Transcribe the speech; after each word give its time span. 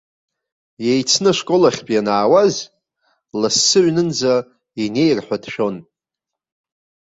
Иеицны 0.85 1.29
ашколахьтә 1.33 1.91
ианаауаз, 1.93 2.55
лассы 3.39 3.79
аҩнынӡа 3.83 4.33
инеир 4.83 5.19
ҳәа 5.25 5.37
дшәон. 5.43 5.75